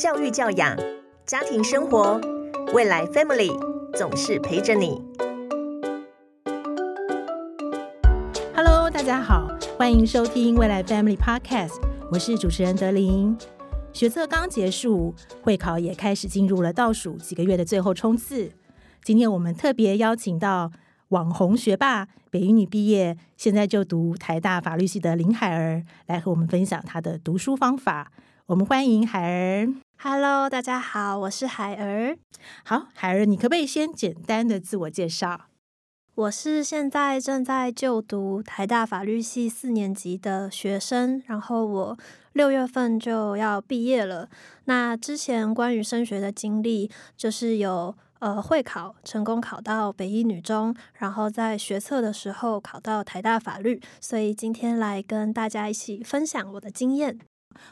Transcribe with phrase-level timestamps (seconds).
[0.00, 0.74] 教育教养、
[1.26, 2.18] 家庭生活，
[2.72, 3.52] 未来 Family
[3.94, 4.98] 总是陪着你。
[8.54, 11.74] Hello，大家好，欢迎收听未来 Family Podcast，
[12.10, 13.36] 我是主持人德林。
[13.92, 18.50] 学测刚结束，会考也开始进入了倒数几个月的最后冲刺。
[19.04, 20.72] 今天我们特别邀请到
[21.08, 28.10] 网红学霸、北一女毕业，现在就读台大法律系的林海儿，来和我们分享她的读书方法。
[28.46, 29.68] 我们欢迎海儿。
[30.02, 32.16] Hello，大家好，我是海儿。
[32.64, 35.48] 好，海儿，你可不可以先简单的自我介绍？
[36.14, 41.98] 我是现在正在就读台大法律系四年级的学生，然后我
[42.32, 44.30] 六月份就要毕业了。
[44.64, 57.18] 那之前关于升学的经历，就是有呃会考成功考到北一女中，然后在学测的时候考到台大法律，所以今天来跟大家一起分享我的经验。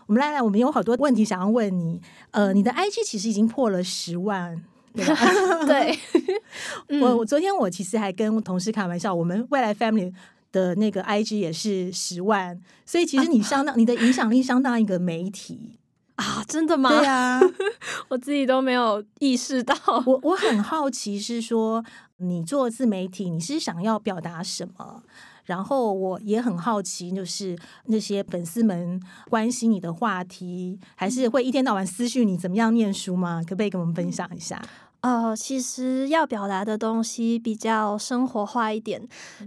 [0.06, 2.00] 我们来来，我们有好多问题想要问你。
[2.30, 4.62] 呃，你的 IG 其实已经破了十万，
[4.94, 5.98] 对
[7.00, 10.12] 我我昨天我其实还跟同事开玩笑，我们未来 Family
[10.50, 15.78] 的那个 IG 也是十万，所以其实你相当、你的影响力相当一个媒体。
[16.16, 16.90] 啊，真的吗？
[16.90, 17.40] 对啊，
[18.10, 19.76] 我自己都没有意识到。
[20.04, 21.84] 我我很好奇是说，
[22.16, 25.04] 你做自媒体，你是想要表达什么？
[25.48, 33.40] 然后我也很好奇，就是那些粉丝们关心你的话题，还是会一天到晚私讯你怎么样念书吗？
[33.42, 34.62] 可不可以跟我们分享一下？
[35.00, 39.00] 呃，其实要表达的东西比较生活化一点，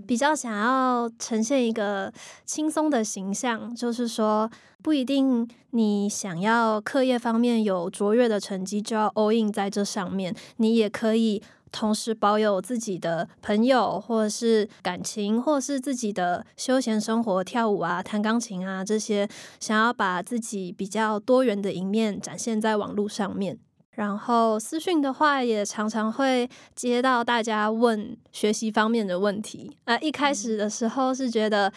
[0.07, 2.11] 比较想要呈现一个
[2.45, 4.49] 轻松的形象，就是说
[4.81, 19.28] 不一定你想要课业方面有卓越的成绩就要 all in 在这上面，你也可以同时保有自己的朋友或者是感情，或者是自己的休闲生活，跳舞啊、弹钢琴啊这些，
[19.59, 23.58] 想要把自己比较多元的一面展现在网络上面。
[23.91, 29.75] 然后私讯的话，也常常会接到大家问学习方面的问题。
[29.84, 31.72] 啊、一开始的时候是觉得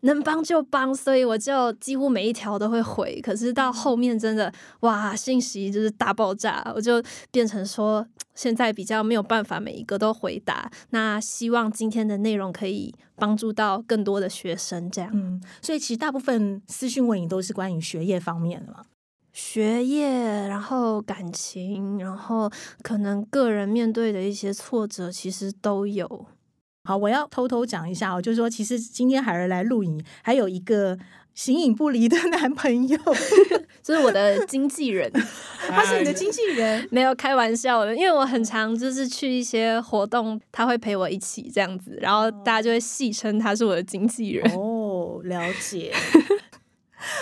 [0.00, 3.20] 能帮就帮，所以我就几乎每一条都会回。
[3.20, 10.70] 可是到后面真的哇，信息就是大爆炸，我就变成说现在比较没有办法每一个都回答。
[10.90, 15.10] 那希望今天的内容可以帮助到更多的学生，这样。
[15.12, 18.82] 嗯，所以其实大部分私讯问你都是关于学业方面的嘛。
[19.32, 20.08] 学业，
[20.48, 22.50] 然后感情，然后
[22.82, 26.26] 可能个人面对的一些挫折，其实都有。
[26.88, 30.98] 好，我要偷偷讲一下哦，就是说，其实今天海儿来录影，还有一个
[31.34, 32.98] 形影不离的 男朋友，
[33.84, 35.12] 就是我的经纪人，
[35.68, 36.88] 他是你的经纪人。
[36.90, 44.50] 没有开玩笑的，因为我很常就是去一些活动，他会陪我一起这样子，然后大家就会戏称他是我的经纪人。
[44.56, 45.92] 哦，了解。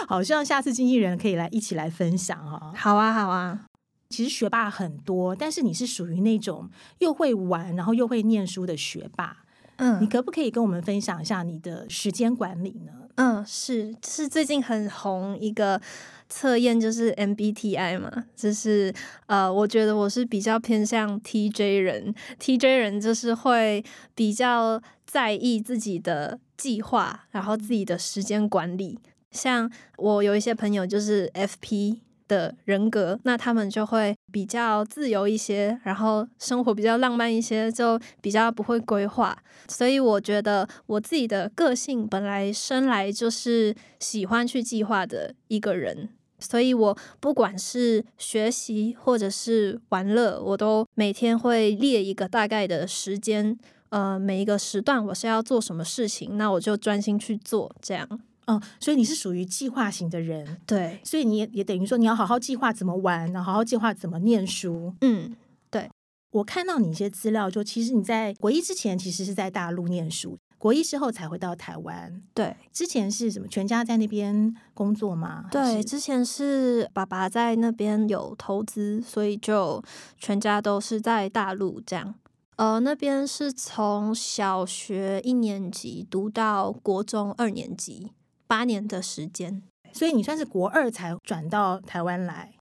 [0.06, 3.62] 好，希望下次经纪人可以来一起来分享哈、好啊，好啊，
[4.10, 9.38] 其实学霸很多，但是你是属于那种又会玩，然后又会念书的学霸。
[9.76, 12.92] 嗯你可不可以跟我们分享一下你的时间管理呢？
[13.16, 15.80] 嗯，是是最近很红一个
[16.28, 18.92] 测验，就是 MBTI 嘛，就是
[19.26, 23.82] 呃，我觉得我是比较偏向 TJ 人，TJ 人就是会
[24.14, 28.98] 比较在意自己的计划，然后自己的时间管理。
[29.30, 31.98] 像我有一些朋友就是 FP
[32.28, 39.36] 的人格，那他们就会比较自由一些，然后生活比较浪漫一些，就比较不会规划。
[39.68, 53.58] 所以我觉得我自己的个性本来生来就是喜欢去计划的一个人，所以我不管是学习或者是玩乐，我都每天会列一个大概的时间。
[53.90, 58.06] 呃，每一个时段我是要做什么事情，那我就专心去做，这样
[58.46, 64.94] 哦，所以你是属于计划型的人，对，所以你也也等于说你要好好计划怎么玩，然后好好计划怎么念书。
[65.00, 65.34] 嗯，
[65.70, 65.90] 对
[66.30, 72.22] 我看到你一些资料，就其实你在国一之前其实是在大陆念书，国一之后才回到台湾。
[72.34, 73.48] 对，之前是什么？
[73.48, 75.44] 全家在那边工作吗？
[75.44, 79.82] 还对，之前是爸爸在那边有投资，所以就
[80.18, 82.14] 全家都是在大陆这样。
[82.56, 88.12] 呃，那边是从小学一年级读到国中二年级，
[88.46, 89.62] 八年的时间。
[89.92, 92.52] 所以你算是国二才转到台湾来。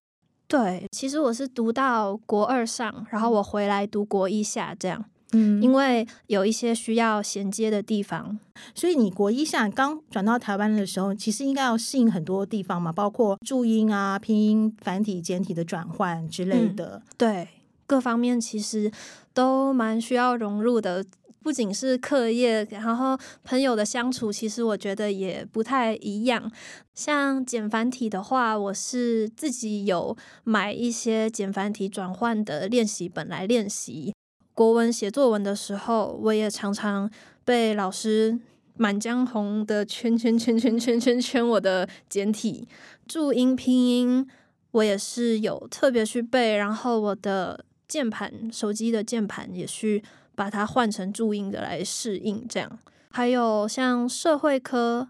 [0.48, 5.04] 对，其实我是读到国二上，然后我回来读国一下这样，
[5.34, 8.40] 嗯因为有一些需要衔接的地方。
[8.74, 17.02] 所以你国一下刚转到台湾的时候，其实应该要适应很多地方嘛，包括注音啊、拼音、繁体、简体的转换之类的。
[17.18, 17.50] 对，
[17.86, 18.90] 各方面其实
[19.34, 21.04] 都蛮需要融入的。
[21.46, 26.52] 不仅是课业，然后朋友的相处，其实我觉得也不太一样。
[26.96, 34.12] 像简繁体的话，我是自己有买一些简繁体转换的练习本来练习。
[34.56, 37.08] 国文写作文的时候，我也常常
[37.44, 38.40] 被老师。
[38.78, 42.68] 满江红的圈圈圈圈圈圈圈，我的简体
[43.08, 44.28] 注音拼音
[44.72, 50.04] 我也是有特别去背，然后我的键盘手机的键盘也去
[50.36, 52.80] 把它换成注音的来适应，这样
[53.10, 55.08] 还有像社会科、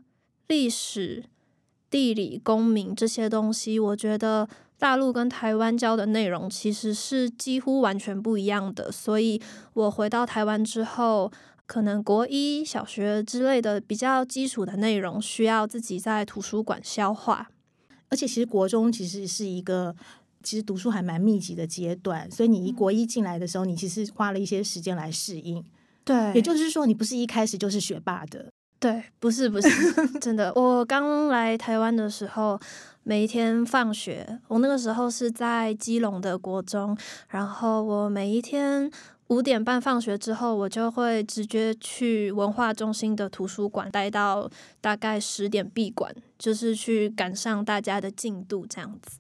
[0.48, 1.24] 历史、
[1.90, 9.42] 地理、公民这些东西，我觉得大陆跟台湾教的内容其实是几乎完全不一样的，所以
[9.74, 11.32] 我回到台湾之后。
[11.68, 17.50] 可能国一小学之类的比较基础的内容，需要自己在图书馆消化。
[18.08, 19.96] 而且，其实国中其实是一个
[20.46, 25.62] 其实读书还蛮密集的阶段，所以你一国一进来的时候，你其实花了一些时间来适应。
[26.06, 28.46] 对，也就是说，你不是一开始就是学霸的。
[28.80, 29.70] 对，不是不是，
[30.22, 30.54] 真的。
[30.56, 32.58] 我刚来台湾的时候，
[33.04, 36.96] 每一天放学，我那个时候是在基隆的国中，
[37.30, 38.90] 然后我每一天。
[39.30, 44.48] 五点半放学之后，我就会直接去文化中心的图书馆待到
[44.80, 49.18] 大概十点闭馆，就是去赶上大家的进度这样子。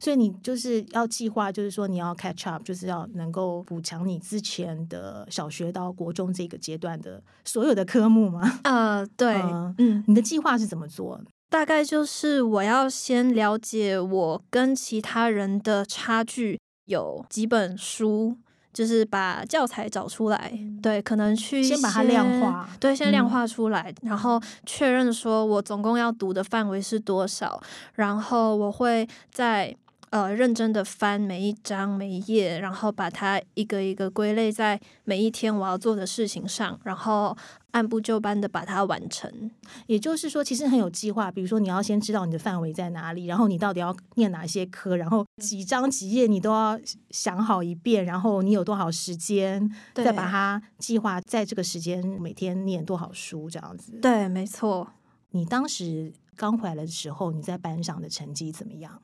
[0.00, 8.60] 所以你就是要计划，就是说你要 catch up，就是要能够补强你之前的小学到国中这个阶段的所有的科目吗？
[8.64, 9.34] 呃，对，
[9.78, 11.20] 嗯，你的计划是怎么做？
[11.50, 18.36] 大概就是我要先了解我跟其他人的差距有几本书。
[18.78, 27.60] 就是把教材找出来，对，可能去先把它量化，对，先量化出来，然后确认说我总共要读的范围是多少，
[27.94, 29.74] 然后我会在。
[30.10, 37.36] 呃，认真的翻每一章每一页，然后把它一个一个归类在每一天我要做的事情上，然后
[37.72, 39.50] 按部就班的把它完成。
[39.86, 41.30] 也就是说，其实很有计划。
[41.30, 46.78] 比如说，你要先知道你的范围在哪里，然后你到底要念哪些科，然后几章几页你都要
[47.10, 53.92] 想好一遍，然后你有多少时间，再把它计划在这个时间每天念多少书这样子。
[54.00, 54.88] 对，没错。
[55.32, 59.02] 你当时刚回来的时候，你在班上的成绩怎么样？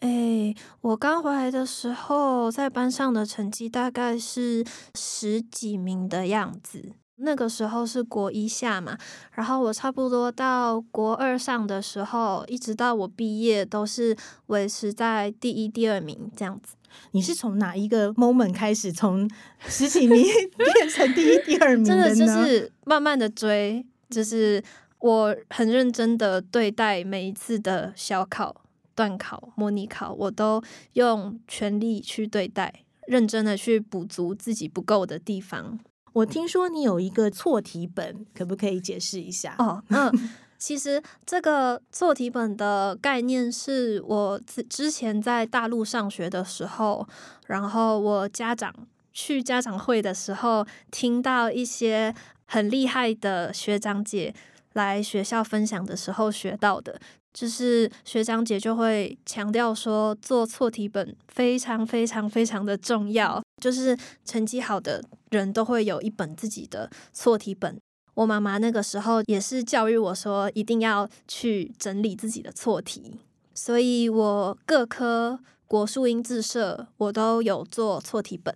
[0.00, 4.64] 哎，我刚回来的时候，在班上的成绩大概是
[4.94, 6.94] 十几名的样子。
[7.22, 8.96] 那个时候是国一下嘛，
[9.32, 16.74] 然后我差不多到国二上的时候，一直到我毕业，都是维持在第一、第二名这样子。
[17.12, 19.30] 你是从哪一个 moment 开始，从
[19.60, 20.24] 十几名
[20.74, 24.62] 变成第一、第二名真的就是慢慢的追，就是
[24.98, 28.62] 我很认真的对待每一次的小考。
[28.92, 30.62] 段考、模拟考，我都
[30.92, 35.78] 用全力去对待，认真的去补足自己不够的地方。
[36.12, 39.54] 我听说你有一个错题本，可不可以解释一下？
[39.58, 40.10] 哦，嗯，
[40.58, 47.06] 其实这个错题本的概念是我之之前在大陆上学的时候，
[47.46, 48.74] 然后我家长
[49.12, 52.14] 去家长会的时候，听到一些
[52.46, 54.34] 很厉害的学长姐
[54.72, 57.00] 来学校分享的时候学到的。
[57.32, 63.40] 就是学长姐就会强调说，做错题本非常非常非常的重要。
[63.62, 67.78] 就是成绩好的人都会有一本自己的错题本。
[68.14, 73.18] 我妈妈那个时候也是教育我说，一定要去整理自己的错题。
[73.54, 78.54] 所以我各科国数英自社我都有做错题本。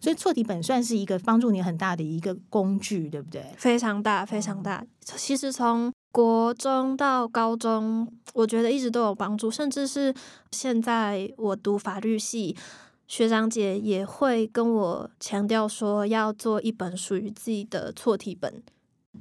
[0.00, 3.42] 所以错题本算是一个帮助你很大的一个工具，对不对？
[3.56, 4.84] 非常大，非常大。
[5.00, 10.14] 其实从国中到高中，我觉得一直都有帮助，甚至是
[10.50, 12.54] 现在我读法律系，
[13.06, 18.62] 学长姐也会跟我强调说，要做一本属于自己的错题本。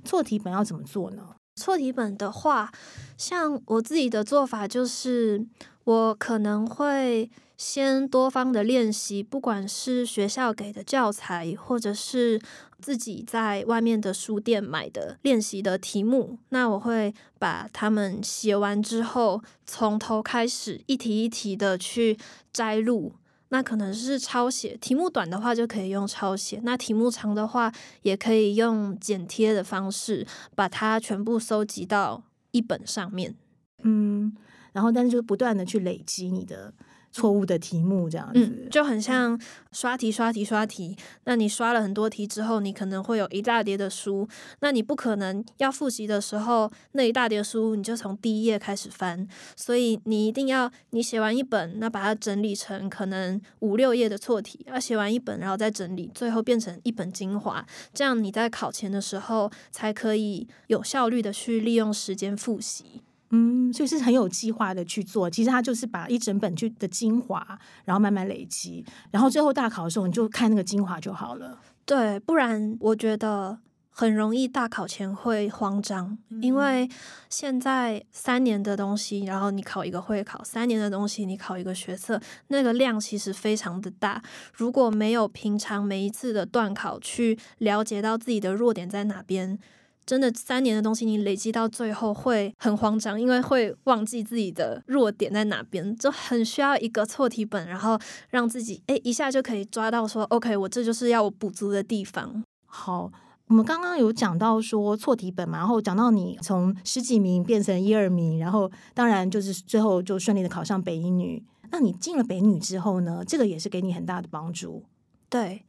[0.04, 1.36] 错题本要怎么做呢？
[1.56, 2.72] 错题本的话，
[3.18, 5.46] 像我自己的做法就是，
[5.84, 7.30] 我可能会。
[7.56, 12.42] 先多方的练习，不管是学校给的教材，或者是
[12.82, 22.18] 自己在外面的书店买的练习的题目，那我会把它们写完之后，从头开始一题一题的去
[22.52, 23.14] 摘录。
[23.54, 33.36] 那可能是抄写，题目短的话就可以用抄写，那题目长的话也可以用剪贴的方式把它全部收集到一本上面。
[33.84, 34.36] 嗯，
[34.72, 36.74] 然后但是就不断的去累积你的。
[37.14, 38.70] 错误的题目这样嗯子，。
[38.70, 39.40] 就很像
[39.72, 40.98] 刷题、刷题、刷题。
[41.24, 44.28] 那你刷了很多题之后，你可能会有一大叠的书，
[44.60, 63.04] 那你不可能要复习的时候，那一大叠书你就从第一页开始翻，所以你一定要你写完一本，那把它整理成可能五六页的错题，要写完一本，然后再整理，最后变成一本精华，这样你在考前的时候才可以有效率的去利用时间复习。
[63.36, 65.28] 嗯，所以是很有计划的去做。
[65.28, 67.46] 其实他就是把一整本去的精华，
[67.84, 71.60] 然后慢慢累积，然后最后大考的时候你就看那个精华就好了。
[71.84, 73.58] 对，不然我觉得
[73.90, 76.90] 很容易大考前会慌张，因嗯为
[77.28, 84.22] 现在三年的东西，然后你考一个会考，三年的东西你考一个学测，那个量其实非常的大。
[84.54, 89.58] 如果没有平常每一次的段考去了解到自己的弱点在哪边。
[90.06, 97.98] 真的三年的东西，你累积到最后会很慌张，因为会忘记自己的弱点在哪边，就很需要一个错题本，然后
[98.30, 102.44] 让自己诶一下就可以抓到说，OK，我这就是要我补足的地方。
[102.66, 103.12] 好，
[103.48, 111.44] 我们刚刚有讲到说错题本嘛，然后讲到你从十几名变成一二名，然后当然就是最后就顺利的考上北一女。
[111.72, 113.24] 那你进了北女之后呢？
[113.26, 114.84] 这个也是给你很大的帮助。
[115.28, 115.66] 对，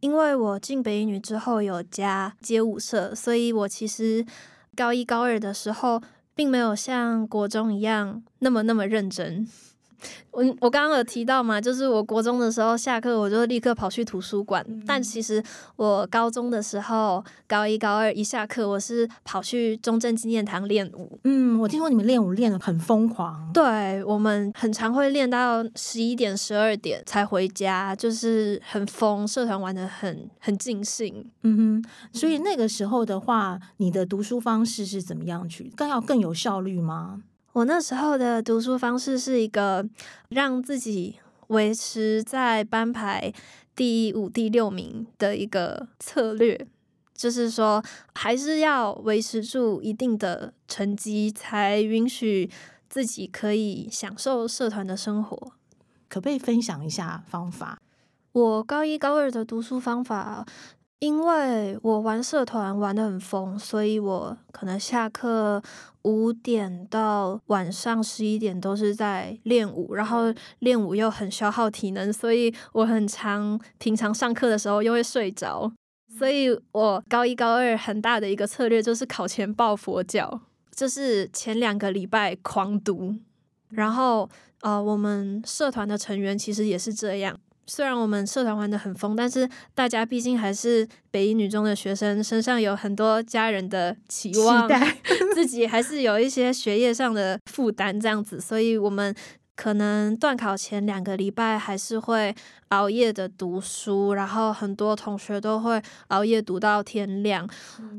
[0.00, 4.24] 因为我进北女之后有加街舞社，所以我其实
[4.74, 6.02] 高一高二的时候，
[6.34, 9.48] 并没有像国中一样那么那么认真。
[10.30, 15.42] 我我刚刚有提到嘛，就是我国中的时候下课我就立刻跑去图书馆，但其实
[15.76, 21.18] 我高中的时候高一高二一下课，我是跑去中正纪念堂练舞。
[21.24, 23.50] 嗯，我听说你们练舞练的很疯狂。
[23.52, 31.24] 对我们很常会练到十一点、十二点才回家，就是很疯，社团玩的很很尽兴。
[31.42, 35.72] 嗯哼，所以那个时候的话，你的读书方式是怎么样去？
[35.76, 37.22] 更要更有效率吗？
[37.56, 39.82] 我那时候的读书方式是一个
[40.28, 43.32] 让自己维持在班排
[43.74, 46.66] 第五、第六名的一个策略，
[47.14, 47.82] 就是说
[48.14, 52.50] 还是要维持住一定的成绩，才允许
[52.90, 55.52] 自己可以享受社团的生活。
[56.10, 57.78] 可不可以分享一下方法？
[58.32, 60.44] 我高一高二的读书方法，
[60.98, 65.62] 因为我玩社团玩的很疯，所以我可能下课
[66.06, 75.72] 五点到晚上十一点都是在练舞，然后练舞又很消耗体能，所以我很常平常上课的时候又会睡着。
[76.16, 80.40] 所以我高一高二很大的一个策略就是考前抱佛脚，
[80.72, 83.16] 就是前两个礼拜狂读，
[83.70, 87.36] 然后呃，我们社团的成员其实也是这样。
[87.66, 94.96] 虽然我们社团玩的很疯，但是大家毕竟还是北一女中的学生，身上有很多家人的期望， 期待
[95.34, 99.14] 自己还是有一些学业上的负担，这样子，所以我们
[99.54, 102.34] 可能断考前两个礼拜还是会
[102.68, 107.48] 熬夜的读书，然后很多同学都会熬夜读到天亮。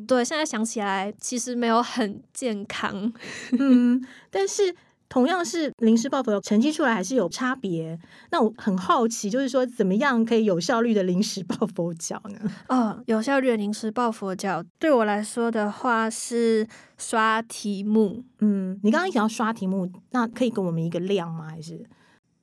[0.07, 3.11] 对，现在想起来其实没有很健康。
[3.57, 4.75] 嗯，但是
[5.09, 7.97] 同样是临时抱佛脚，成绩出来还是有差别。
[8.31, 12.39] 那我很好奇，就是说怎么样可以有效率的临时抱佛脚呢？
[12.67, 18.23] 哦，有效率的临时抱佛脚，对我来说的话是刷题目。
[18.39, 21.47] 嗯，你刚刚讲要刷题目，那可以给我们一个量吗？
[21.49, 21.85] 还是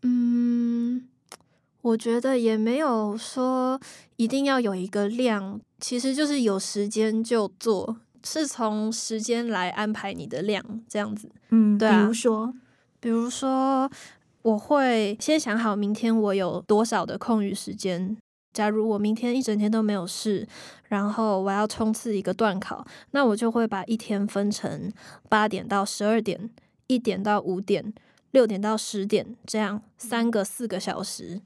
[0.02, 1.06] 嗯，
[1.82, 3.78] 我觉得也没有说
[4.16, 11.28] 一定要有一个量，其实就是有时间就做，是从时间来安排你的量，这样子。
[11.50, 12.54] 嗯，对啊比如说，
[13.00, 13.90] 比如说，
[14.42, 18.16] 我会先想好明天我有多少的空余时间。
[18.52, 20.46] 假如我明天一整天都没有事，
[20.88, 24.92] 然后我要冲刺一个段考，那我就会把一天分成
[25.28, 26.48] 八点到十二点、
[26.86, 27.92] 一点到五点、
[28.30, 31.40] 六点到十点这样三个四个小时，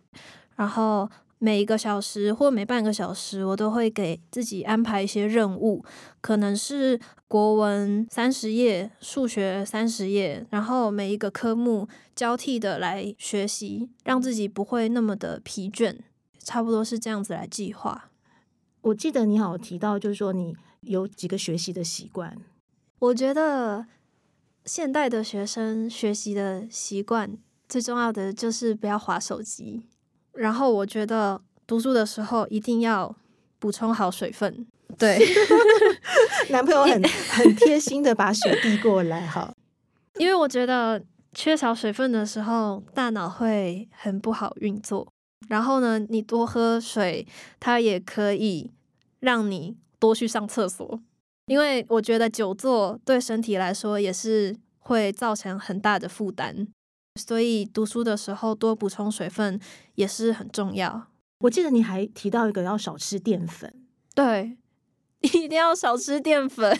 [0.56, 5.85] 然后每一个小时或每半个小时，我都会给自己安排一些任务，
[6.21, 15.97] 可能是国文三十页、数学三十页，然后每一个科目交替的来学习，让自己不会那么的疲倦，
[16.38, 18.11] 差不多是这样子来计划。
[18.80, 22.37] 我记得你好像提到，就是说你有几个学习的习惯。
[22.99, 23.87] 我觉得
[24.64, 29.85] 现代的学生学习的习惯最重要的就是不要划手机，
[30.38, 33.14] 然后我觉得读书的时候一定要
[33.59, 34.66] 补充好水分。
[34.97, 35.18] 对，
[36.50, 39.52] 男朋友很 很贴心的把水递过来，哈。
[40.18, 41.02] 因为我觉得
[41.35, 45.07] 缺少水分的时候，大脑会很不好运作。
[45.49, 47.26] 然后呢，你多喝水，
[47.61, 48.71] 它也可以
[49.21, 51.00] 让你多去上厕所。
[51.47, 56.68] 因为我觉得久坐对身体来说也是会造成很大的负担。
[57.18, 59.60] 所以读书的时候多补充水分
[59.96, 61.08] 也是很重要。
[61.40, 63.72] 我记得你还提到一个要少吃淀粉，
[64.14, 64.56] 对，
[65.20, 66.76] 一定要少吃淀粉，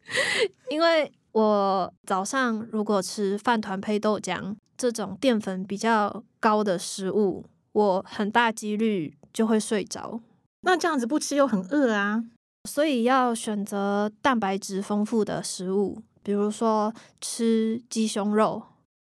[0.70, 10.20] 因为我早上如果吃饭团配豆浆这种淀粉比较高的食物，我很大几率就会睡着。
[10.62, 12.24] 那这样子不吃又很饿啊，
[12.68, 18.62] 所以要选择蛋白质丰富的食物，比如说吃鸡胸肉、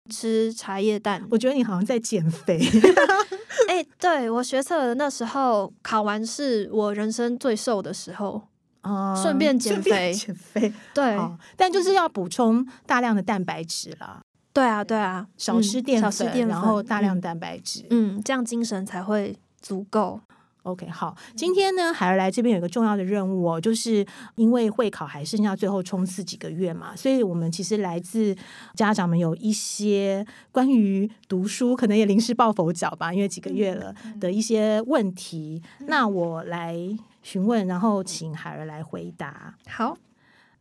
[0.08, 1.24] 吃茶叶蛋。
[1.30, 2.58] 我觉得你好像在减肥。
[3.68, 8.42] 哎、对我学测的那时候考完试，我人生最瘦的时候。
[8.82, 10.72] 哦顺便减肥减肥。
[10.94, 14.20] 对，好，但就是要补充大量的蛋白质啦，
[14.52, 17.84] 对啊，对啊，少嗯吃淀粉，少吃淀粉，然后大量嗯蛋白质。
[17.90, 20.20] 嗯，这样精神才会足够。
[20.68, 28.36] OK，好，今天呢，海儿来这边有一个重要的任务哦，就是因为会考还剩下最后冲刺几个月嘛，所以我们其实来自
[28.74, 36.76] 家长们有一些关于读书可能也临时抱佛脚吧，因为几个月了的一些问题，那我来
[37.22, 39.54] 询问，然后请海儿来回答。
[39.66, 39.96] 好，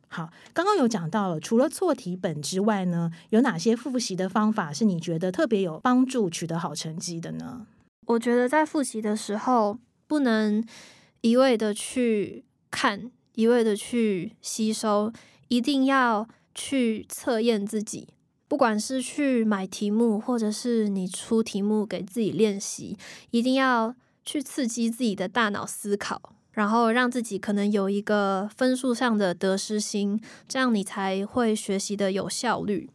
[0.07, 7.67] 好，刚刚有讲到了，除了错题本之外呢，有哪些复习的方法是你觉得特别有帮助取得好成绩的呢？
[8.05, 10.65] 我觉得在复习的时候，不能
[11.21, 15.11] 一味的去看，一味的去吸收，
[15.49, 18.07] 一定要去测验自己。
[18.47, 22.97] 不管是去买题目，或者是你出题目给自己练习，
[23.31, 32.89] 一定要去刺激自己的大脑思考，然后让自己可能有一个分数上的得失心，这样你才会学习的有效率。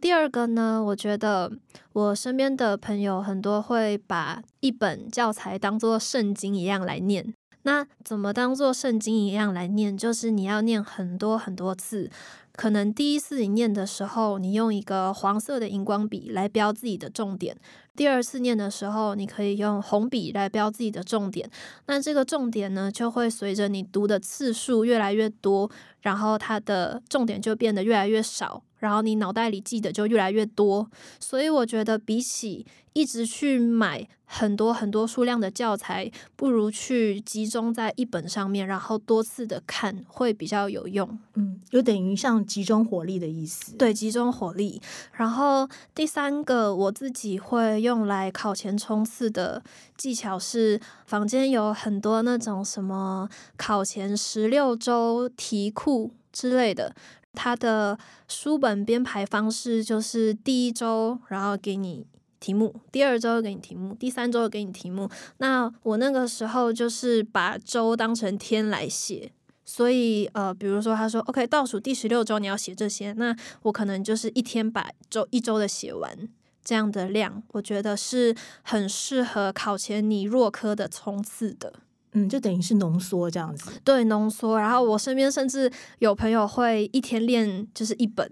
[0.00, 1.52] 第二个呢，我觉得
[1.92, 7.34] 我身边的朋友很多会把一本教材当做圣经一样来念。
[7.62, 9.94] 那怎么当做圣经一样来念？
[9.94, 12.10] 就是你要念很多很多次。
[12.52, 17.54] 可能第一次你念的时候，你用一个黄色的荧光笔来标自己的重点；
[17.94, 21.48] 第二次念的时候，你可以用红笔来标自己的重点。
[21.86, 30.90] 那这个重点呢，就会随着你读的次数越来越多，然后它的重点就变得越来越少，然后你脑袋里记得就越来越多。
[31.20, 41.18] 所以我觉得，比起一直去买很多很多数量的教材，不如去集中在一本上面，然后多次的看，会比较有用。
[41.34, 44.80] 嗯，有等于像集中火力的意思。，对，集中火力。
[45.12, 49.62] 然后第三个，我自己会用来考前冲刺的
[49.96, 56.94] 技巧是，房间有很多那种什么考前十六周题库之类的。
[57.32, 62.06] 它的书本编排方式就是第一周，然后给你
[62.38, 65.08] 题目，第二周给你题目，第三周给你题目。
[65.38, 69.32] 那我那个时候就是把周当成天来写，
[69.64, 76.28] 所以呃，比如说他说 OK，倒数第十六周你要写这些，那我可能就是一天把周一周的写完。
[76.62, 81.72] 这样的量，我觉得是很适合考前你弱科的冲刺的。
[82.12, 83.70] 嗯，就等于是浓缩这样子。
[83.84, 84.58] 对，浓缩。
[84.58, 85.70] 然后我身边甚至
[86.00, 88.30] 有朋友会一天练就是一本，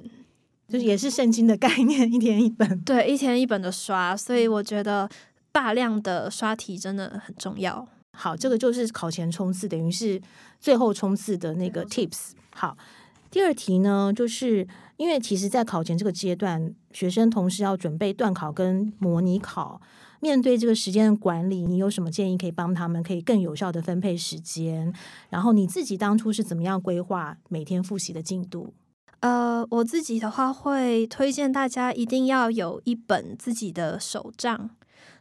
[0.68, 2.78] 就是也是圣经的概念，一天一本。
[2.82, 4.16] 对，一天一本的刷。
[4.16, 5.08] 所以我觉得
[5.52, 7.86] 大量的刷题真的很重要。
[8.16, 10.20] 好，这个就是考前冲刺，等于是
[10.58, 12.32] 最后冲刺的那个 tips。
[12.50, 12.76] 好，
[13.30, 19.80] 第二题呢，就是因为其实，在考前这个阶段，学生同时要准备段考跟模拟考，
[20.20, 24.92] 面对这个时间的管理，你有什么建议可以帮他们可以更有效的分配时间？
[25.28, 28.72] 然后你自己当初是怎么样规划每天复习的进度？
[29.20, 34.70] 呃，我自己的话会推荐大家一定要有一本自己的手账。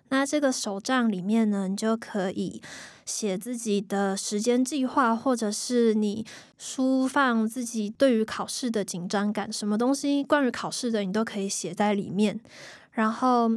[0.10, 2.62] 那这个手账里面呢，你就可以
[3.06, 6.26] 写自己的时间计划，或者是你
[6.60, 12.40] 抒放自己对于考试的紧张感，什么东西关于考试的，你都可以写在里面。
[12.92, 13.52] 然后，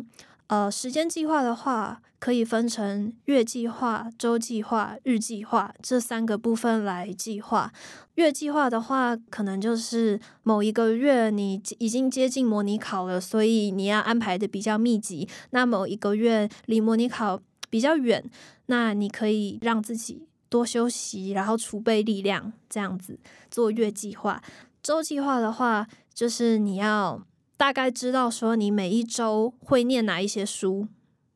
[0.50, 7.72] 呃，时间计划的话，可以分成月计划、周计划、日计划这三个部分来计划。
[8.16, 15.28] 月计划的话，可能就是某一个月你已经接近模拟考了，所以你要安排的比较密集。
[15.50, 18.28] 那某一个月离模拟考比较远，
[18.66, 23.16] 那你可以让自己多休息，然后储备力量，这样子
[23.52, 24.42] 做月计划。
[24.82, 27.22] 周计划的话，就是你要
[27.60, 30.88] 大概知道说你每一周会念哪一些书。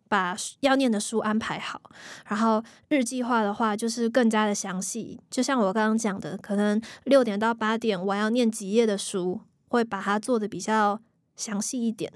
[0.07, 1.81] 把要念的书安排好，
[2.29, 5.21] 然后日计划的话就是更加的详细。
[5.29, 11.01] 就像我刚刚讲的，可能六点到八点我要念几页的书，会把它做的比较
[11.35, 12.13] 详细一点。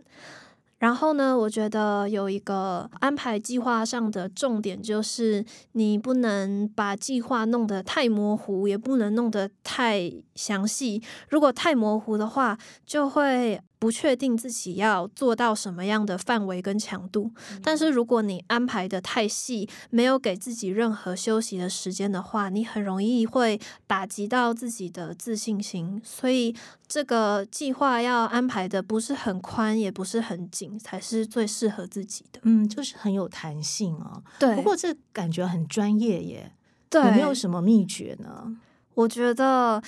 [0.78, 11.02] 然后呢，我觉得有一个安排计划上的重点就是，你不能把计划弄得太模糊，也不能弄得太详细。
[11.30, 17.30] 如果太模糊的话，就会不确定自己要做到什么样的范围跟强度。
[17.62, 26.00] 但是如果你安排的太细，没有给自己任何休息的时间的话，你很容易会打击到自己的自信心。
[26.04, 26.54] 所以
[26.86, 32.40] 这个计划要安排的不是很宽，也不是很紧，才是最适合自己的。
[32.42, 34.22] 嗯，就是很有弹性哦。
[34.38, 36.52] 对，不过这感觉很专业耶。
[36.90, 38.56] 对，有没有什么秘诀呢？
[38.94, 39.82] 我觉得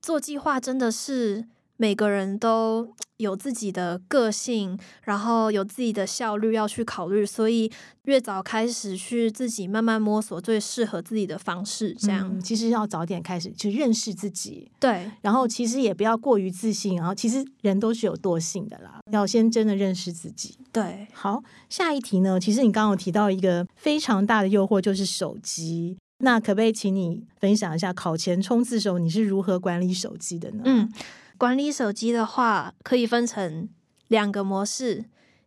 [0.00, 1.44] 做计划真的是
[1.76, 7.70] 每个人都有自己的个性，然后有自己的效率要去考虑，所以
[8.04, 11.94] 越早开始去自己慢慢摸索最适合自己的方式。
[11.94, 20.56] 这样、嗯其实要早点开始去认识自己，对然后其实也不要过于自信，然后其实人都是有惰性的啦，要先真的认识自己。
[20.72, 22.38] 对，好，下一题呢？
[22.38, 25.96] 其实你刚刚有提到一个非常大的诱惑，就是手机。
[26.18, 30.62] 那可不可以请你分享一下考前冲刺时候你是如何管理手机的呢？
[30.64, 30.92] 嗯，
[31.36, 33.68] 管理手机的话，可以分成
[34.08, 35.04] 两个模式，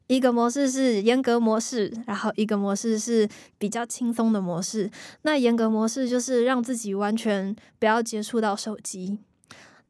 [0.08, 4.90] 一个模式是严格模式，然后一个模式是比较轻松的模式。
[5.22, 9.20] 那严格模式就是让自己完全不要接触到手机。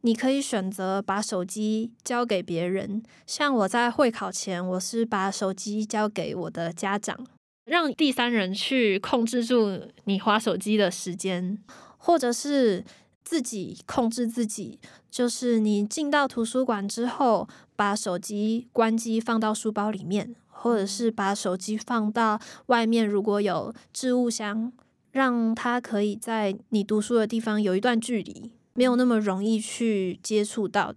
[0.02, 7.18] 你可以选择把手机交给别人，像我在会考前，我是把手机交给我的家长，
[7.66, 11.58] 让第三人去控制住你划手机的时间，
[11.98, 12.86] 或者是
[13.28, 14.80] 自己控制自己，
[15.12, 24.72] 就是你进到图书馆之后，把手机关机放到书包里面，或者是把手机放到外面，如果有置物箱，
[25.12, 30.94] 让它可以在你读书的地方有一段距离，没有那么容易去接触到。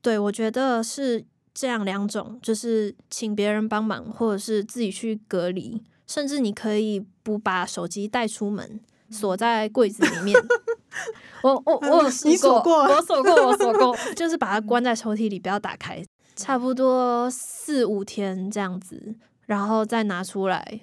[0.00, 8.78] 对我觉得是这样两种，就是请别人帮忙，或者是自己去隔离，甚至你可以不把手机带出门，
[9.10, 10.40] 锁在柜子里面。
[11.42, 16.02] 我我我有试你锁过我锁过，我锁过， 就是把它关在抽屉里，不要打开，
[16.36, 19.14] 差不多四五天这样子，
[19.46, 20.80] 然后再拿出来。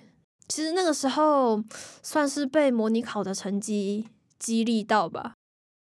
[0.48, 1.64] 其实那个时候
[2.04, 5.34] 算是被模拟考的成绩激励到吧，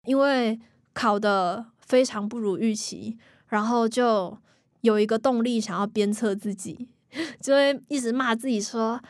[0.05, 0.59] 因为
[0.93, 4.37] 考的非常不如预期，然后就
[4.81, 6.87] 有一个动力想要鞭策自己，
[7.41, 9.01] 就会一直骂自己说。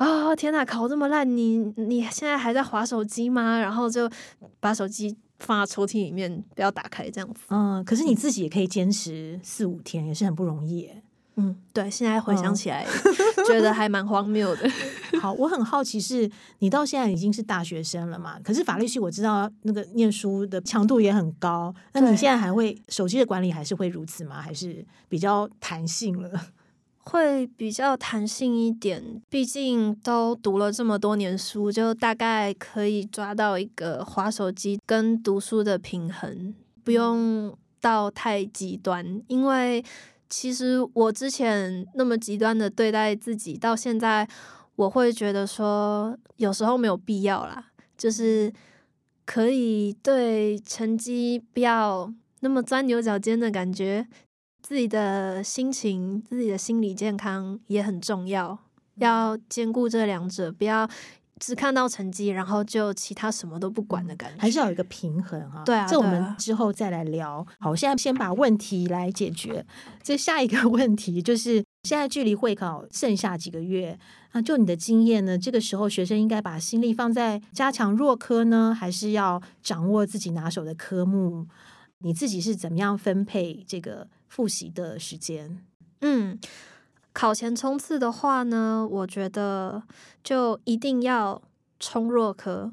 [0.00, 3.58] 啊、天呐，考这么烂，你你现在还在划手机吗？
[3.58, 4.10] 然后就
[4.58, 7.42] 把手机放在抽屉里面，不要打开，这样子。
[7.50, 11.02] 嗯，可是你自己也可以坚持四五天，也是很不容易耶。
[11.36, 12.86] 嗯，对，现在回想嗯起来，
[13.46, 14.66] 觉得 还蛮荒谬的。
[15.20, 18.38] 好，我很好奇是，你到现在已经是大学生了嘛？
[18.42, 24.40] 可是法律系我知道那个念书的强度也很高，那你现在还会手机的管理还是会如此吗？
[24.40, 26.30] 还是比较弹性了？
[27.02, 39.20] 会比较弹性一点，毕竟都读了这么多年书，就大概可以抓到一个划手机跟读书的平衡，不用到太极端。
[39.28, 39.82] 因为
[40.28, 44.28] 其实我之前那么极端的对待自己，到现在
[44.76, 48.52] 我会觉得说，有时候没有必要啦，就是
[49.24, 54.06] 可以对成绩不要那么钻牛角尖的感觉。
[54.62, 58.58] 自己的心情、自己的心理健康也很重要，
[58.96, 60.88] 要兼顾这两者，不要
[61.38, 64.40] 只看到成绩，然后就其他什么都不管的感觉。
[64.40, 65.62] 还是要有一个平衡哈。
[65.64, 67.44] 对啊这我们之后再来聊。
[67.58, 69.64] 好，现在先把问题来解决。
[70.02, 73.98] 这下一个 问题就是，现在距离会考剩下几个月
[74.32, 74.42] 那？
[74.42, 75.38] 就你的经验呢？
[75.38, 81.46] 这个时候学生应该把心力放在加强弱科呢，还是要掌握自己拿手的科目？
[82.00, 85.64] 你自己是怎么样分配这个复习的时间？
[86.00, 86.38] 嗯，
[87.12, 89.82] 考前冲刺的话呢，我觉得
[90.24, 91.42] 就一定要
[91.78, 92.72] 冲弱科。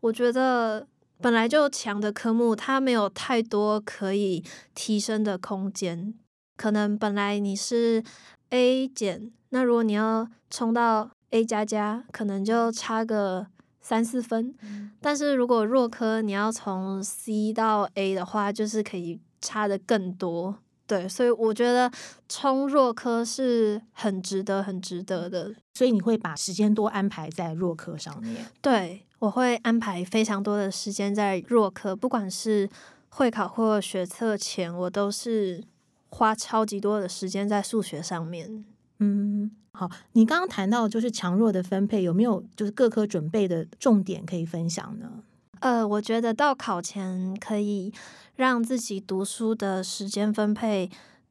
[0.00, 0.86] 我觉得
[1.20, 6.14] 本来就强的科目，它没有太多可以提升的空间。
[6.56, 8.02] 可能本来你是
[8.50, 13.48] A 减，那如果你要冲到 A 加加，可能就差个
[13.88, 14.54] 三四分。
[15.00, 20.58] 但是如果弱科你要从 C 到 A 的话，就是可以差的更多。
[20.86, 21.90] 对，所以我觉得
[22.28, 25.54] 冲弱科是很值得、很值得的。
[25.72, 28.44] 所以你会把时间多安排在弱科上面。
[28.60, 32.68] 对，我会安排非常多的时间在弱科，不管是
[33.08, 35.64] 会考或学测前，我都是
[36.10, 38.66] 花超级多的时间在数学上面。
[39.00, 45.22] 嗯，好，你刚刚谈到就是强弱的分配，有没有就是各科准备的重点可以分享呢？
[45.60, 47.92] 呃，我觉得到考前可以
[48.36, 50.88] 让自己读书的时间分配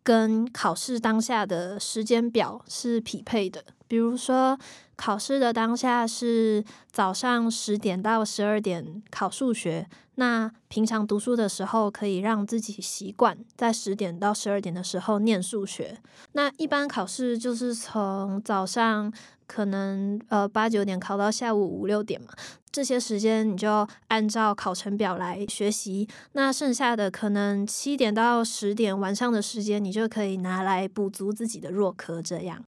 [0.08, 3.62] 跟考试当下的时间表是匹配的。
[3.89, 4.58] 比如说，
[4.96, 15.98] 考试的当下是早上十点到十二点考数学，那平常读书的时候可以让自己习惯在十点到十二点的时候念数学。
[16.32, 19.12] 那一般考试就是从早上
[19.46, 22.30] 可能呃八九点考到下午五六点嘛，
[22.78, 26.08] 这些时间你就按照考程表来学习。
[26.34, 32.63] 那剩下的可能七点到十点晚上的时间，你就可以拿来补足自己的弱科，这样。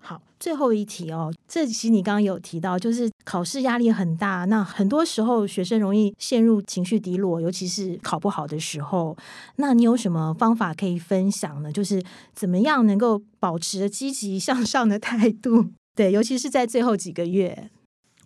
[0.00, 1.32] 好，最后一题哦。
[1.46, 9.16] 这其实你刚刚有提到，就是考试压力很大，那很多时候学生容易陷入情绪低落，尤其是考不好的时候。
[9.54, 11.70] 那你有什么方法可以分享呢？
[11.70, 15.66] 就是怎么样能够保持积极向上的态度？
[15.94, 17.70] 对，尤其是在最后几个月，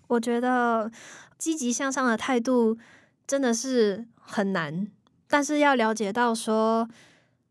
[0.08, 0.90] 我觉得
[1.38, 2.76] 积极向上的态度
[3.26, 4.88] 真的是很难，
[5.28, 6.88] 但是要了解到说，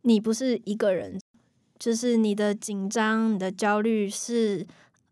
[0.02, 1.20] 你不是一个人。
[1.80, 4.66] 就是你的紧张、你的焦虑是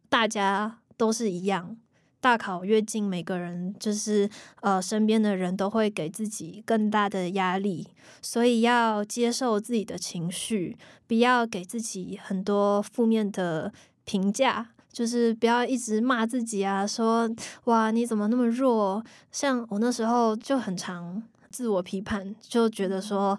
[0.09, 1.77] 大家都是一样。
[2.19, 4.27] 大考越近，每个人就是
[4.61, 7.87] 呃身边的人都会给自己更大的压力，
[8.19, 13.71] 所以要接受自己的情绪，不要给自己很多负面的
[14.03, 17.29] 评价，就是不要一直骂自己啊，说
[17.65, 19.03] 哇你怎么那么弱？
[19.29, 23.37] 像我那时候就很常自我批判，就觉得说。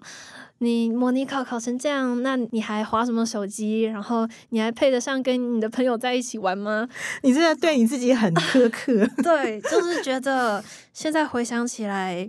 [0.59, 3.83] 你模拟考考成这样，那你还划什么手机？
[3.83, 6.89] 然后你还配得上跟你的朋友在一起玩吗？
[7.21, 9.07] 你真的对你自己很苛刻。
[9.21, 12.27] 对，就是觉得现在回想起来。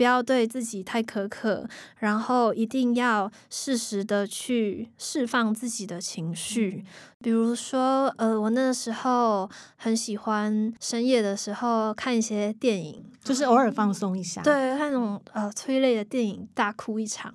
[0.00, 6.82] 不要对自己太苛刻，然后一定要适时的去释放自己的情绪。
[7.20, 14.40] 比如说，呃，我那个时候很喜欢深夜的时候看一些电影，就是偶尔放松一下。
[14.40, 17.34] 对，看那种呃催泪的电影，大哭一场，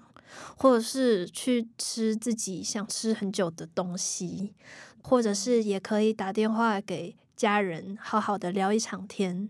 [0.57, 4.55] 或者是去吃自己想吃很久的东西，
[5.03, 9.49] 或者是也可以打电话给家人，好好的聊一场天，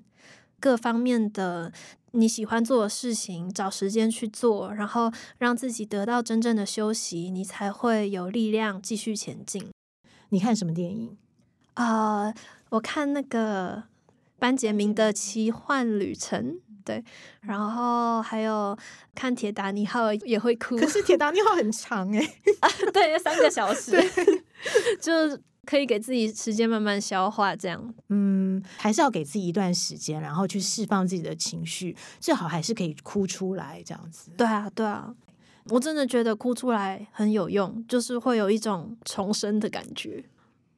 [0.60, 1.72] 各方面的。
[2.16, 9.70] 你喜欢做的事情，找时间去做，然后让自己得到真正的休息，你才会有力量继续前进。
[10.30, 11.18] 你看什么电影？
[11.74, 12.34] 啊，
[12.70, 13.84] 我看那个
[14.40, 17.04] 班杰明的奇幻旅程，对，
[17.42, 18.78] 然后还有
[19.14, 20.78] 看铁达尼号也会哭。
[20.78, 22.26] 可是铁达尼号很长哎，
[22.94, 23.92] 对，三个小时，
[25.02, 25.12] 就。
[25.66, 34.32] 可以给自己时间慢慢消化，这样，嗯，还是要给自己一段时间，然后去释放自己的情绪，最好还是可以哭出来，这样子。
[34.38, 35.14] 对啊，对啊，
[35.70, 40.24] 我真的觉得哭出来很有用，就是会有一种重生的感觉。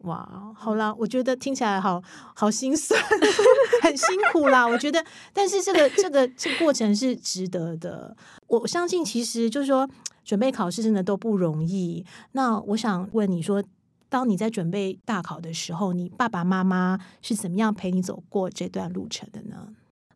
[0.01, 2.01] 哇，好啦，我觉得听起来好
[2.35, 2.99] 好心酸，
[3.81, 4.65] 很辛苦啦。
[4.65, 8.15] 我觉得，但是这个这个这个过程是值得的。
[8.47, 9.89] 我相信，其实就是说，
[10.23, 12.05] 准备考试真的都不容易。
[12.33, 13.63] 那我想问你说。
[14.09, 19.69] 当你在准备大考的时候，你爸爸妈妈是怎么样陪你走过这段路程的呢？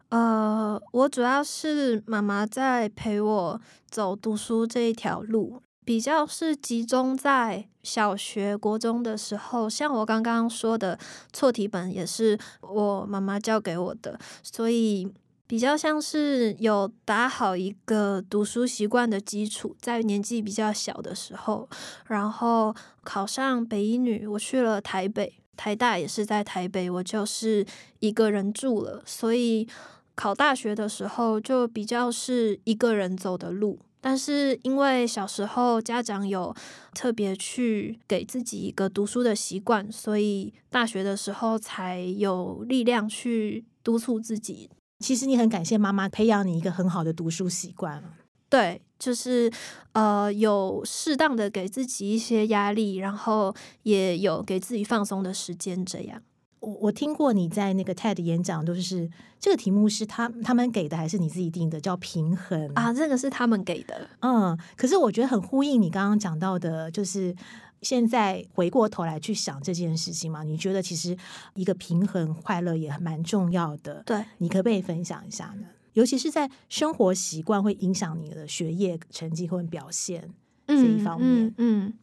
[0.10, 9.70] 呃，我主要是妈妈在陪我走读书这一条路，比较是集中在小学、国中的时候。
[9.70, 11.00] 像我刚刚说的，
[11.32, 15.12] 错题本也是我妈妈教给我的，所以。
[15.52, 21.68] 比较像是有打好一个读书习惯的基础，在年纪比较小的时候，
[22.08, 27.66] 然后考上北一女，我去了台北，台大也是在台北，我就是
[28.00, 29.68] 一个人住了，所以
[30.16, 33.78] 考大学的时候就比较是一个人走的路。
[34.00, 36.56] 但是因为小时候家长有
[36.94, 44.70] 特别去给自己一个读书的习惯，所以大学的时候才有力量去督促自己。
[45.02, 48.02] 其实你很感谢妈妈培养你一个很好的读书习惯
[48.50, 49.52] 对，就是
[49.94, 55.86] 呃有适当的给自己一些压力，然后也有给自己放松的时间。
[55.86, 56.22] 这样，
[56.60, 59.10] 我我听过你在那个 TED 演讲，都是
[59.40, 61.80] 这个题目是他他们给的还是你自己定的？
[61.80, 64.10] 叫平衡啊，这个是他们给的。
[64.20, 67.34] 嗯，可是我觉得很呼应你刚刚讲到的，就是。
[67.82, 71.18] 现在回过头来去想这件事情嘛，你觉得其实
[71.56, 74.04] 一个平衡快乐也蛮重要的。
[74.06, 75.68] 对，你可不可以分享一下呢？
[75.94, 80.34] 尤其是在生活习惯会影响你的学业成绩或表现
[80.68, 81.54] 这一方面。
[81.58, 81.94] 嗯，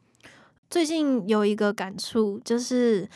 [0.69, 3.09] 最近有一个感触，就是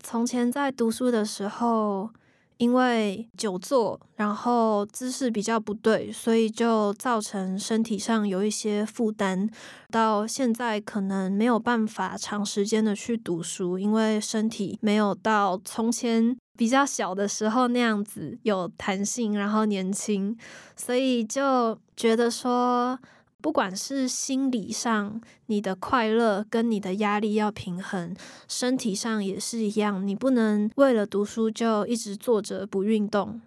[0.00, 2.10] 从前在读书的时候。
[2.58, 9.48] 因为久坐，然后姿势比较不对，所以就造成身体上有一些负担。
[9.90, 20.36] 到现在可能没有办法长时间的去读书，因为身体没有到从前比较小的时候那样子有弹性，然后年轻，
[20.74, 22.98] 所以就觉得说，
[23.42, 28.16] 不管是心理上你的快乐跟你的压力要平衡，
[28.48, 33.40] 身体上也是一样，你不能为了读书就一直坐着不运动，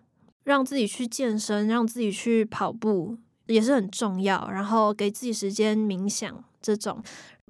[0.43, 4.49] 让自己去健身，让自己去跑步也是很重要。
[4.49, 7.03] 然后给自己时间冥想，这种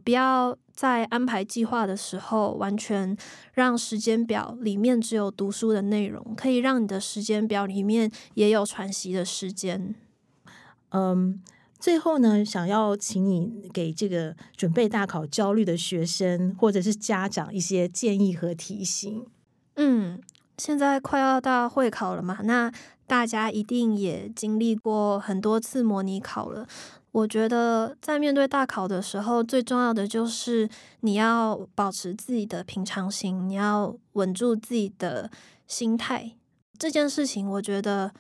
[0.04, 3.16] 不要在安排计划的时候完全
[3.54, 9.94] 让时间表里面只有读书的内容，可以让你的时间表里面也有喘息的时间。
[10.90, 11.40] 嗯。
[11.80, 19.26] 最后呢，想要请你给这个准备大考焦虑的学生或者是家长一些建议和提醒。
[19.78, 20.20] 嗯，
[20.58, 22.70] 现在快要到会考了嘛，那
[23.08, 26.68] 大家一定也经历过很多次模拟考了。
[27.14, 35.32] 我觉得在面对大考的时候，最重要的就是你要保持自己的平常心，你要稳住自己的
[35.66, 36.34] 心态。
[36.78, 38.12] 这件事情，我觉得。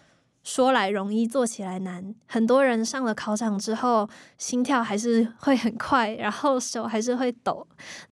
[0.44, 2.16] 说来容易，做起来难。
[2.26, 7.68] 很多人上了考场之后，心跳还是会很快，然后手还是会抖。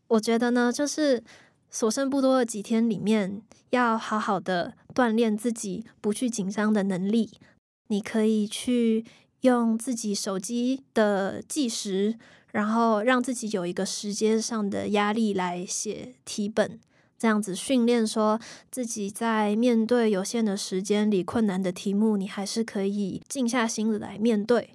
[0.08, 1.24] 我觉得呢，就是
[1.70, 7.32] 所剩不多的几天里面，要好好的锻炼自己不去紧张的能力。
[7.88, 9.06] 你可以去
[9.42, 12.18] 用自己手机的计时，
[12.52, 16.80] 然后让自己有一个时间上的压力来写题本。
[17.18, 24.72] 这样子训练，说自己在面对有限的时间里困难的题目，你还是可以静下心来面对。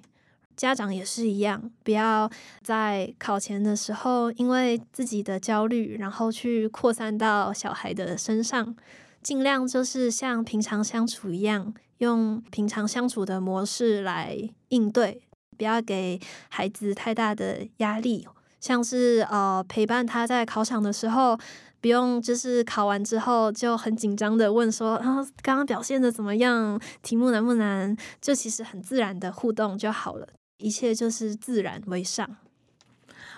[0.57, 2.29] 家长也是一样，不要
[2.61, 8.75] 在考前的时候因为自己的焦虑，然后去扩散到小孩的身上。
[9.23, 14.37] 尽量就是像平常相处一样，用平常相处的模式来
[14.69, 15.21] 应对，
[15.57, 18.27] 不要给孩子太大的压力。
[18.61, 21.37] 像是呃陪伴他在考场的时候。
[21.81, 26.79] 不用，就是考完之后就很紧张的问说啊，刚刚表现的怎么样？
[27.01, 27.97] 题目难不难？
[28.21, 30.27] 就其实很自然的互动就好了，
[30.59, 32.37] 一切就是自然为上。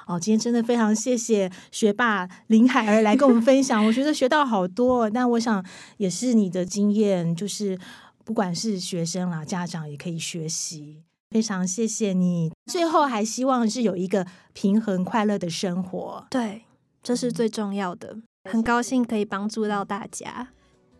[0.07, 5.09] 哦，今天真的非常谢谢学霸林海儿来跟我们分享，我觉得学到好多。
[5.09, 7.79] 但我想也是你的经验，就是
[8.25, 11.01] 不管是学生啦、家长也可以学习。
[11.33, 16.27] 非常谢谢你，最后还希望是有一个平衡快乐的生活。
[16.29, 16.65] 对，
[17.01, 18.17] 这是最重要的。
[18.49, 20.49] 很高兴可以帮助到大家，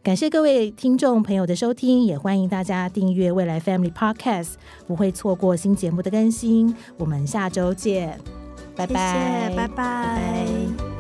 [0.01, 4.53] 感谢各位听众朋友的收听，也欢迎大家订阅未来 Family Podcast，
[4.87, 6.75] 不会错过新节目的更新。
[6.97, 8.19] 我们下周见，
[8.75, 10.92] 拜拜，拜拜。